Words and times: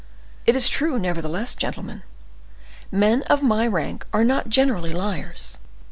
"It 0.47 0.55
is 0.55 0.67
true, 0.67 0.97
nevertheless, 0.97 1.53
gentlemen. 1.53 2.01
Men 2.91 3.21
of 3.29 3.43
my 3.43 3.67
rank 3.67 4.03
are 4.11 4.23
not 4.23 4.49
generally 4.49 4.93
liars. 4.93 5.59